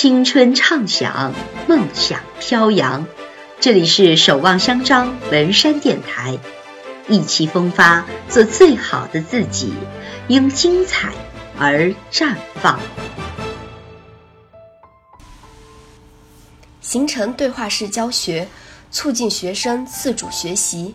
[0.00, 1.34] 青春畅想，
[1.66, 3.04] 梦想飘扬。
[3.58, 6.38] 这里是守望相张文山电台，
[7.08, 9.74] 意气风发，做最好的自己，
[10.28, 11.12] 因精彩
[11.58, 12.78] 而绽放。
[16.80, 18.46] 形成对话式教学，
[18.92, 20.94] 促进学生自主学习。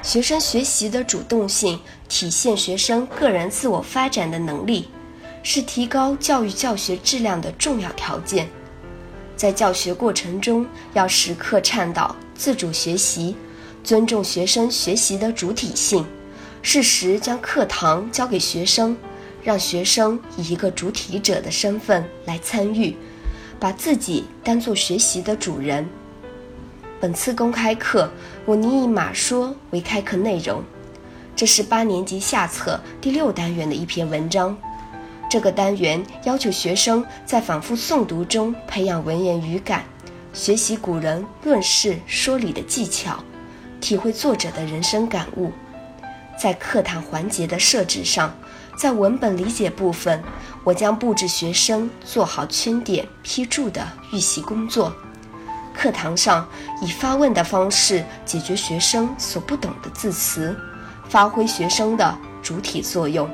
[0.00, 4.88] 学生学习的主动性，体现学生个人自我发展的能力。
[5.50, 8.46] 是提高教育教学质量的重要条件。
[9.34, 13.34] 在教学过程中，要时刻倡导自主学习，
[13.82, 16.04] 尊重学生学习的主体性，
[16.60, 18.94] 适时将课堂交给学生，
[19.42, 22.94] 让学生以一个主体者的身份来参与，
[23.58, 25.88] 把自己当做学习的主人。
[27.00, 28.10] 本次公开课，
[28.44, 30.62] 我拟以马说为开课内容，
[31.34, 34.54] 这是八年级下册第六单元的一篇文章。
[35.28, 39.84] 这个单元要求学生在反复诵读中培养文言语感，
[40.32, 43.22] 学习古人论事说理的技巧，
[43.78, 45.52] 体会作者的人生感悟。
[46.40, 48.34] 在课堂环节的设置上，
[48.78, 50.22] 在文本理解部分，
[50.64, 54.90] 我将布置学生做好圈点批注的预习工作。
[55.74, 56.48] 课堂上
[56.80, 60.56] 以发问的方式解决学生所不懂的字词，
[61.06, 63.28] 发挥学生的主体作用。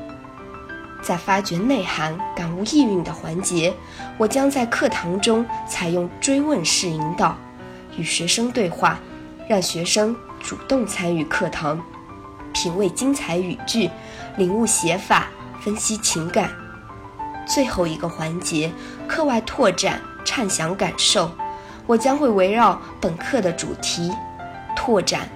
[1.05, 3.75] 在发掘内涵、感悟意蕴的环节，
[4.17, 7.37] 我将在课堂中采用追问式引导，
[7.99, 8.99] 与学生对话，
[9.47, 11.79] 让学生主动参与课堂，
[12.55, 13.91] 品味精彩语句，
[14.39, 15.27] 领悟写法，
[15.61, 16.51] 分析情感。
[17.47, 18.73] 最后一个环节，
[19.07, 21.31] 课外拓展、畅想感受，
[21.87, 24.11] 我将会围绕本课的主题，
[24.75, 25.29] 拓展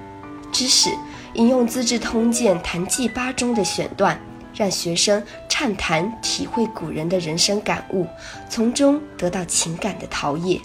[0.51, 0.89] 知识，
[1.35, 4.19] 引用《资治通鉴·谈记八》中的选段。
[4.55, 5.23] 让学生
[5.61, 8.07] 畅谈体会古人的人生感悟，
[8.49, 10.63] 从中得到情感的陶冶。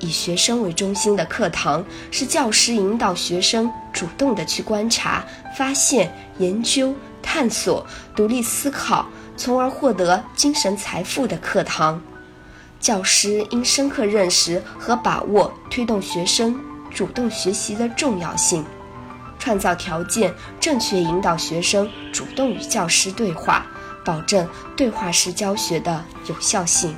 [0.00, 5.24] 以学生为中心的课堂，是教师引导学生主动的去观察、
[5.56, 7.86] 发现、研究、探索、
[8.16, 9.06] 独立思考，
[9.36, 12.02] 从而获得精神财富的课堂。
[12.80, 16.60] 教师应深刻认识和把握推动学生
[16.92, 18.64] 主动学习的重要性。
[19.40, 23.66] 创造条件，正确引导学生主动与教师对话，
[24.04, 24.46] 保证
[24.76, 26.94] 对话式教学的有效性。